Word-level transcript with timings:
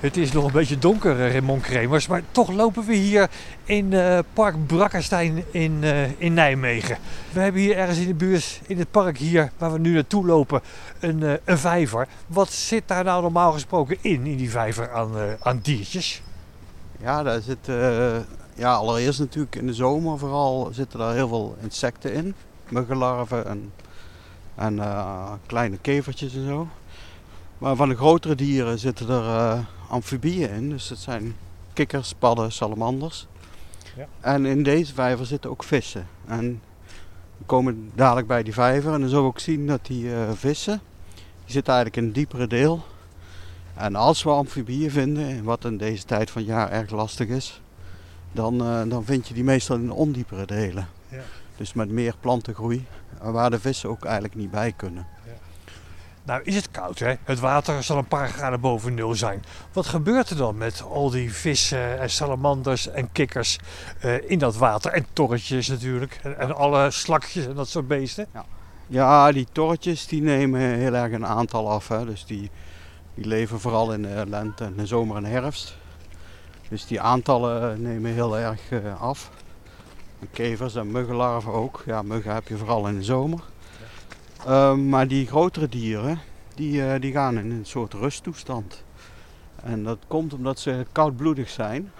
Het 0.00 0.16
is 0.16 0.32
nog 0.32 0.44
een 0.44 0.52
beetje 0.52 0.78
donker, 0.78 1.20
eh, 1.20 1.30
Raymond 1.30 1.62
Kremers, 1.62 2.06
maar 2.06 2.22
toch 2.30 2.50
lopen 2.50 2.84
we 2.84 2.94
hier 2.94 3.30
in 3.64 3.92
uh, 3.92 4.18
Park 4.32 4.66
Brakkerstein 4.66 5.44
in, 5.50 5.78
uh, 5.82 6.20
in 6.20 6.34
Nijmegen. 6.34 6.98
We 7.32 7.40
hebben 7.40 7.60
hier 7.60 7.76
ergens 7.76 7.98
in 7.98 8.06
de 8.06 8.14
buurt, 8.14 8.60
in 8.66 8.78
het 8.78 8.90
park 8.90 9.18
hier, 9.18 9.52
waar 9.58 9.72
we 9.72 9.78
nu 9.78 9.94
naartoe 9.94 10.26
lopen, 10.26 10.60
een, 11.00 11.38
een 11.44 11.58
vijver. 11.58 12.08
Wat 12.26 12.52
zit 12.52 12.82
daar 12.86 13.04
nou 13.04 13.22
normaal 13.22 13.52
gesproken 13.52 13.96
in, 14.00 14.26
in 14.26 14.36
die 14.36 14.50
vijver 14.50 14.92
aan, 14.92 15.10
aan 15.40 15.58
diertjes? 15.62 16.22
Ja, 17.00 17.22
daar 17.22 17.40
zit, 17.40 17.68
ja, 18.54 18.74
allereerst 18.74 19.18
natuurlijk 19.18 19.56
in 19.56 19.66
de 19.66 19.74
zomer 19.74 20.18
vooral 20.18 20.70
zitten 20.72 20.98
daar 20.98 21.14
heel 21.14 21.28
veel 21.28 21.56
insecten 21.62 22.12
in. 22.12 22.34
Muggenlarven 22.68 23.46
en, 23.46 23.72
en 24.54 24.80
kleine 25.46 25.78
kevertjes 25.80 26.34
en 26.34 26.46
zo. 26.46 26.68
Maar 27.58 27.76
van 27.76 27.88
de 27.88 27.96
grotere 27.96 28.34
dieren 28.34 28.78
zitten 28.78 29.08
er 29.08 29.64
amfibieën 29.90 30.50
in. 30.50 30.70
Dus 30.70 30.88
dat 30.88 30.98
zijn 30.98 31.36
kikkers, 31.72 32.14
padden, 32.18 32.52
salamanders. 32.52 33.26
Ja. 33.96 34.06
En 34.20 34.46
in 34.46 34.62
deze 34.62 34.94
vijver 34.94 35.26
zitten 35.26 35.50
ook 35.50 35.64
vissen. 35.64 36.06
En 36.26 36.60
we 37.38 37.44
komen 37.46 37.90
dadelijk 37.94 38.26
bij 38.26 38.42
die 38.42 38.52
vijver 38.52 38.92
en 38.92 39.00
dan 39.00 39.08
zullen 39.08 39.24
we 39.24 39.30
ook 39.30 39.38
zien 39.38 39.66
dat 39.66 39.86
die 39.86 40.04
uh, 40.04 40.30
vissen, 40.34 40.80
die 41.14 41.52
zitten 41.52 41.74
eigenlijk 41.74 41.96
in 41.96 42.04
het 42.04 42.14
diepere 42.14 42.46
deel. 42.46 42.84
En 43.74 43.96
als 43.96 44.22
we 44.22 44.30
amfibieën 44.30 44.90
vinden, 44.90 45.44
wat 45.44 45.64
in 45.64 45.76
deze 45.76 46.04
tijd 46.04 46.30
van 46.30 46.42
het 46.42 46.50
jaar 46.50 46.70
erg 46.70 46.90
lastig 46.90 47.28
is, 47.28 47.60
dan, 48.32 48.54
uh, 48.62 48.82
dan 48.88 49.04
vind 49.04 49.28
je 49.28 49.34
die 49.34 49.44
meestal 49.44 49.76
in 49.76 49.86
de 49.86 49.94
ondiepere 49.94 50.46
delen. 50.46 50.88
Ja. 51.08 51.22
Dus 51.56 51.72
met 51.72 51.90
meer 51.90 52.14
plantengroei, 52.20 52.86
waar 53.22 53.50
de 53.50 53.60
vissen 53.60 53.88
ook 53.88 54.04
eigenlijk 54.04 54.34
niet 54.34 54.50
bij 54.50 54.72
kunnen. 54.72 55.06
Nou 56.22 56.42
is 56.44 56.54
het 56.54 56.70
koud 56.70 56.98
hè, 56.98 57.14
het 57.24 57.40
water 57.40 57.82
zal 57.82 57.96
een 57.98 58.06
paar 58.06 58.28
graden 58.28 58.60
boven 58.60 58.94
nul 58.94 59.14
zijn. 59.14 59.44
Wat 59.72 59.86
gebeurt 59.86 60.30
er 60.30 60.36
dan 60.36 60.56
met 60.56 60.82
al 60.82 61.10
die 61.10 61.32
vissen 61.32 62.00
en 62.00 62.10
salamanders 62.10 62.88
en 62.88 63.12
kikkers 63.12 63.58
uh, 64.04 64.30
in 64.30 64.38
dat 64.38 64.56
water? 64.56 64.92
En 64.92 65.06
torretjes 65.12 65.68
natuurlijk 65.68 66.20
en, 66.38 66.56
alle 66.56 66.90
slakjes 66.90 67.46
en 67.46 67.54
dat 67.54 67.68
soort 67.68 67.88
beesten. 67.88 68.26
Ja, 68.34 68.44
ja 68.86 69.32
die 69.32 69.46
torretjes 69.52 70.06
die 70.06 70.22
nemen 70.22 70.60
heel 70.60 70.94
erg 70.94 71.12
een 71.12 71.26
aantal 71.26 71.70
af. 71.70 71.88
Hè. 71.88 72.04
Dus 72.04 72.24
die, 72.24 72.50
die 73.14 73.26
leven 73.26 73.60
vooral 73.60 73.92
in 73.92 74.02
de 74.02 74.24
lente 74.28 74.64
en 74.64 74.76
de 74.76 74.86
zomer 74.86 75.16
en 75.16 75.24
herfst. 75.24 75.76
Dus 76.68 76.86
die 76.86 77.00
aantallen 77.00 77.82
nemen 77.82 78.12
heel 78.12 78.38
erg 78.38 78.70
uh, 78.70 79.02
af. 79.02 79.30
En 80.20 80.28
kevers 80.32 80.74
en 80.74 80.90
muggenlarven 80.90 81.52
ook. 81.52 81.82
Ja, 81.86 82.02
muggen 82.02 82.34
heb 82.34 82.48
je 82.48 82.56
vooral 82.56 82.88
in 82.88 82.96
de 82.96 83.04
zomer. 83.04 83.40
Ehm, 84.46 84.88
maar 84.88 85.08
die 85.08 85.26
grotere 85.26 85.68
dieren, 85.68 86.18
die, 86.54 86.72
uh, 86.72 86.94
die 87.00 87.12
gaan 87.12 87.38
in 87.38 87.50
een 87.50 87.66
soort 87.66 87.92
rusttoestand. 87.92 88.84
En 89.62 89.84
dat 89.84 89.98
komt 90.06 90.34
omdat 90.34 90.58
ze 90.58 90.86
koudbloedig 90.92 91.48
zijn. 91.48 91.92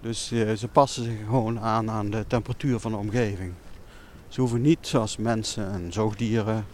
Dus 0.00 0.32
uh, 0.32 0.52
ze 0.52 0.68
passen 0.68 1.04
zich 1.04 1.18
gewoon 1.24 1.60
aan 1.60 1.90
aan 1.90 2.10
de 2.10 2.24
temperatuur 2.26 2.78
van 2.78 2.90
de 2.90 2.96
omgeving. 2.96 3.52
Ze 4.28 4.40
hoeven 4.40 4.60
niet 4.60 4.78
zoals 4.80 5.16
mensen 5.16 5.72
en 5.72 5.92
zoogdieren 5.92 6.66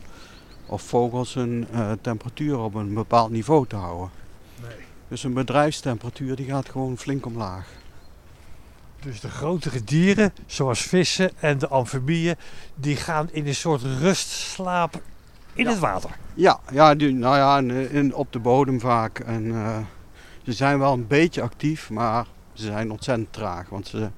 of 0.67 0.83
vogels 0.83 1.35
hun 1.35 1.67
uh, 1.73 1.93
temperatuur 2.01 2.59
op 2.59 2.75
een 2.75 2.95
bepaald 2.95 3.31
niveau 3.31 3.67
te 3.67 3.77
houden. 3.77 4.11
Nee. 4.63 4.77
Dus 5.09 5.25
een 5.25 5.35
bedrijfstemperatuur 5.35 6.37
die 6.37 6.47
gaat 6.47 6.69
gewoon 6.69 6.99
flink 6.99 7.27
omlaag. 7.27 7.84
Dus 9.05 9.21
de 9.21 9.29
grotere 9.29 9.85
dieren, 9.85 10.33
zoals 10.47 10.83
vissen 10.83 11.31
en 11.41 11.59
de 11.59 11.69
amfibieën, 11.69 12.37
die 12.75 12.97
gaan 12.97 13.29
in 13.33 13.47
een 13.47 13.55
soort 13.55 13.83
rustslaap 13.83 15.01
in 15.53 15.67
het 15.67 15.79
water. 15.79 16.11
Ja, 16.35 16.61
ja, 16.73 16.95
die, 16.95 17.13
nou 17.13 17.37
ja 17.37 17.59
in, 17.59 17.91
in, 17.91 18.15
op 18.15 18.33
de 18.33 18.39
bodem 18.39 18.81
vaak. 18.81 19.19
En, 19.19 19.45
uh, 19.45 19.79
ze 20.43 20.53
zijn 20.53 20.79
wel 20.79 20.93
een 20.93 21.07
beetje 21.07 21.43
actief, 21.43 21.91
maar 21.91 22.27
ze 22.53 22.65
zijn 22.65 22.91
ontzettend 22.91 23.33
traag. 23.33 23.69
Want 23.69 23.89
ze, 23.89 24.11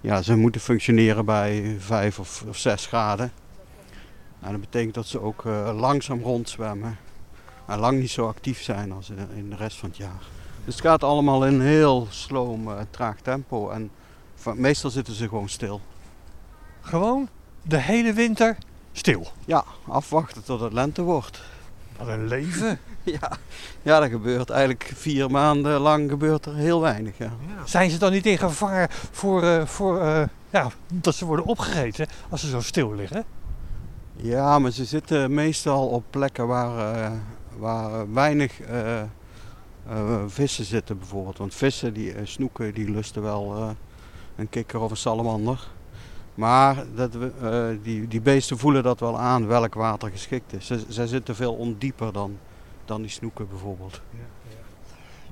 ja, 0.00 0.22
ze 0.22 0.36
moeten 0.36 0.60
functioneren 0.60 1.24
bij 1.24 1.76
5 1.78 2.18
of, 2.18 2.44
of 2.48 2.56
6 2.56 2.86
graden. 2.86 3.32
En 4.40 4.50
dat 4.50 4.60
betekent 4.60 4.94
dat 4.94 5.06
ze 5.06 5.20
ook 5.20 5.44
uh, 5.44 5.78
langzaam 5.78 6.22
rondzwemmen. 6.22 6.98
En 7.66 7.78
lang 7.78 7.98
niet 7.98 8.10
zo 8.10 8.26
actief 8.26 8.62
zijn 8.62 8.92
als 8.92 9.10
in 9.10 9.50
de 9.50 9.56
rest 9.56 9.76
van 9.76 9.88
het 9.88 9.98
jaar. 9.98 10.22
Dus 10.64 10.74
het 10.74 10.84
gaat 10.84 11.04
allemaal 11.04 11.46
in 11.46 11.60
heel 11.60 12.06
sloom, 12.10 12.68
uh, 12.68 12.74
traag 12.90 13.20
tempo. 13.20 13.70
En 13.70 13.90
Meestal 14.54 14.90
zitten 14.90 15.14
ze 15.14 15.28
gewoon 15.28 15.48
stil. 15.48 15.80
Gewoon 16.80 17.28
de 17.62 17.78
hele 17.78 18.12
winter 18.12 18.56
stil? 18.92 19.26
Ja, 19.44 19.64
afwachten 19.88 20.44
tot 20.44 20.60
het 20.60 20.72
lente 20.72 21.02
wordt. 21.02 21.42
Wat 21.98 22.08
een 22.08 22.26
leven. 22.26 22.78
ja, 23.20 23.30
ja, 23.82 24.00
dat 24.00 24.10
gebeurt 24.10 24.50
eigenlijk 24.50 24.92
vier 24.94 25.30
maanden 25.30 25.80
lang 25.80 26.10
gebeurt 26.10 26.46
er 26.46 26.54
heel 26.54 26.80
weinig. 26.80 27.18
Ja. 27.18 27.32
Zijn 27.64 27.90
ze 27.90 27.98
dan 27.98 28.12
niet 28.12 28.26
in 28.26 28.38
gevaar 28.38 28.90
voor, 29.10 29.42
uh, 29.42 29.66
voor 29.66 30.00
uh, 30.02 30.22
ja, 30.50 30.70
dat 30.92 31.14
ze 31.14 31.24
worden 31.24 31.44
opgegeten 31.44 32.06
als 32.28 32.40
ze 32.40 32.48
zo 32.48 32.60
stil 32.60 32.94
liggen? 32.94 33.24
Ja, 34.16 34.58
maar 34.58 34.70
ze 34.70 34.84
zitten 34.84 35.34
meestal 35.34 35.88
op 35.88 36.04
plekken 36.10 36.46
waar, 36.46 36.96
uh, 36.96 37.10
waar 37.56 38.12
weinig 38.12 38.60
vissen 40.26 40.64
zitten 40.64 40.98
bijvoorbeeld. 40.98 41.38
Want 41.38 41.54
vissen, 41.54 41.94
die 41.94 42.14
snoeken, 42.22 42.74
die 42.74 42.90
lusten 42.90 43.22
wel 43.22 43.74
een 44.36 44.48
kikker 44.48 44.80
of 44.80 44.90
een 44.90 44.96
salamander. 44.96 45.68
Maar 46.34 46.84
dat 46.94 47.14
we, 47.14 47.30
uh, 47.42 47.84
die, 47.84 48.08
die 48.08 48.20
beesten 48.20 48.58
voelen 48.58 48.82
dat 48.82 49.00
wel 49.00 49.18
aan 49.18 49.46
welk 49.46 49.74
water 49.74 50.10
geschikt 50.10 50.52
is. 50.52 50.66
Ze, 50.66 50.84
zij 50.88 51.06
zitten 51.06 51.34
veel 51.36 51.54
ondieper 51.54 52.12
dan, 52.12 52.38
dan 52.84 53.00
die 53.00 53.10
snoeken 53.10 53.48
bijvoorbeeld. 53.48 54.00
Ja, 54.10 54.18
ja. 54.48 54.56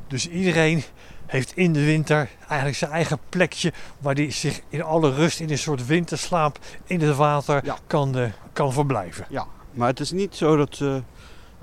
Dus 0.07 0.29
iedereen 0.29 0.83
heeft 1.27 1.57
in 1.57 1.73
de 1.73 1.85
winter 1.85 2.29
eigenlijk 2.49 2.77
zijn 2.77 2.91
eigen 2.91 3.19
plekje 3.29 3.73
waar 3.99 4.15
hij 4.15 4.31
zich 4.31 4.61
in 4.69 4.83
alle 4.83 5.15
rust 5.15 5.41
in 5.41 5.51
een 5.51 5.59
soort 5.59 5.87
winterslaap 5.87 6.59
in 6.85 7.01
het 7.01 7.17
water 7.17 7.65
ja. 7.65 7.79
kan, 7.87 8.19
uh, 8.19 8.29
kan 8.53 8.73
verblijven. 8.73 9.27
Ja, 9.29 9.47
maar 9.73 9.89
het 9.89 10.01
is 10.01 10.11
niet 10.11 10.37
zo 10.37 10.57
dat 10.57 10.77
ze 10.77 11.03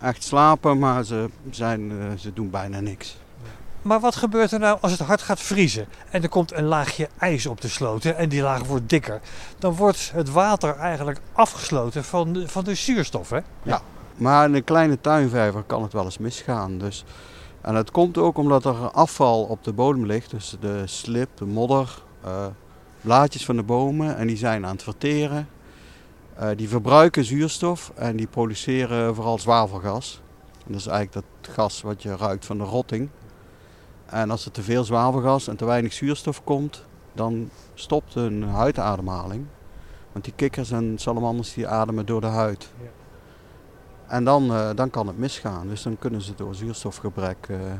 echt 0.01 0.23
slapen, 0.23 0.79
maar 0.79 1.03
ze, 1.03 1.29
zijn, 1.49 1.91
uh, 1.91 2.11
ze 2.17 2.33
doen 2.33 2.49
bijna 2.49 2.79
niks. 2.79 3.17
Maar 3.81 3.99
wat 3.99 4.15
gebeurt 4.15 4.51
er 4.51 4.59
nou 4.59 4.77
als 4.81 4.91
het 4.91 4.99
hard 4.99 5.21
gaat 5.21 5.39
vriezen 5.39 5.87
en 6.09 6.23
er 6.23 6.29
komt 6.29 6.53
een 6.53 6.65
laagje 6.65 7.09
ijs 7.17 7.45
op 7.45 7.61
de 7.61 7.67
sloten 7.67 8.17
en 8.17 8.29
die 8.29 8.41
laag 8.41 8.63
wordt 8.63 8.89
dikker? 8.89 9.21
Dan 9.59 9.75
wordt 9.75 10.11
het 10.13 10.31
water 10.31 10.75
eigenlijk 10.75 11.19
afgesloten 11.33 12.03
van 12.03 12.33
de, 12.33 12.47
van 12.47 12.63
de 12.63 12.75
zuurstof, 12.75 13.29
hè? 13.29 13.39
Ja, 13.63 13.81
maar 14.15 14.45
in 14.45 14.53
een 14.53 14.63
kleine 14.63 15.01
tuinvijver 15.01 15.63
kan 15.63 15.83
het 15.83 15.93
wel 15.93 16.03
eens 16.03 16.17
misgaan. 16.17 16.77
Dus, 16.77 17.03
en 17.61 17.75
het 17.75 17.91
komt 17.91 18.17
ook 18.17 18.37
omdat 18.37 18.65
er 18.65 18.91
afval 18.91 19.43
op 19.43 19.63
de 19.63 19.73
bodem 19.73 20.05
ligt, 20.05 20.31
dus 20.31 20.57
de 20.59 20.81
slip, 20.85 21.29
de 21.37 21.45
modder, 21.45 22.01
uh, 22.25 22.45
blaadjes 23.01 23.45
van 23.45 23.55
de 23.55 23.63
bomen 23.63 24.17
en 24.17 24.27
die 24.27 24.37
zijn 24.37 24.65
aan 24.65 24.71
het 24.71 24.83
verteren. 24.83 25.47
Uh, 26.39 26.49
die 26.55 26.69
verbruiken 26.69 27.25
zuurstof 27.25 27.91
en 27.95 28.15
die 28.15 28.27
produceren 28.27 29.15
vooral 29.15 29.39
zwavelgas. 29.39 30.21
En 30.65 30.71
dat 30.71 30.81
is 30.81 30.87
eigenlijk 30.87 31.25
dat 31.43 31.53
gas 31.53 31.81
wat 31.81 32.03
je 32.03 32.15
ruikt 32.15 32.45
van 32.45 32.57
de 32.57 32.63
rotting. 32.63 33.09
En 34.09 34.31
als 34.31 34.45
er 34.45 34.51
te 34.51 34.63
veel 34.63 34.83
zwavelgas 34.83 35.47
en 35.47 35.55
te 35.55 35.65
weinig 35.65 35.93
zuurstof 35.93 36.43
komt, 36.43 36.85
dan 37.13 37.49
stopt 37.73 38.13
hun 38.13 38.43
huidademhaling. 38.43 39.45
Want 40.11 40.25
die 40.25 40.33
kikkers 40.35 40.71
en 40.71 40.97
salamanders 40.97 41.53
die 41.53 41.67
ademen 41.67 42.05
door 42.05 42.21
de 42.21 42.27
huid. 42.27 42.71
Ja. 42.81 42.87
En 44.07 44.23
dan, 44.23 44.51
uh, 44.51 44.69
dan 44.75 44.89
kan 44.89 45.07
het 45.07 45.17
misgaan. 45.17 45.67
Dus 45.67 45.81
dan 45.81 45.97
kunnen 45.99 46.21
ze 46.21 46.35
door 46.35 46.55
zuurstofgebrek 46.55 47.47
uh, 47.47 47.57
uh, 47.59 47.71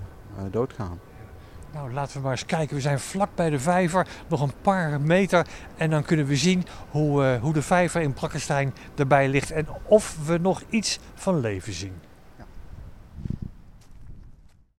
doodgaan. 0.52 1.00
Nou, 1.74 1.94
laten 1.94 2.18
we 2.18 2.22
maar 2.22 2.32
eens 2.32 2.46
kijken. 2.46 2.76
We 2.76 2.82
zijn 2.82 3.00
vlak 3.00 3.30
bij 3.36 3.50
de 3.50 3.60
vijver, 3.60 4.08
nog 4.28 4.42
een 4.42 4.54
paar 4.62 5.02
meter. 5.02 5.48
En 5.76 5.90
dan 5.90 6.04
kunnen 6.04 6.26
we 6.26 6.36
zien 6.36 6.66
hoe, 6.90 7.40
hoe 7.42 7.54
de 7.54 7.62
vijver 7.62 8.02
in 8.02 8.14
Prakkenstein 8.14 8.74
erbij 8.96 9.28
ligt. 9.28 9.52
En 9.52 9.68
of 9.84 10.18
we 10.26 10.38
nog 10.38 10.62
iets 10.70 11.00
van 11.16 11.40
leven 11.40 11.74
zien. 11.74 11.94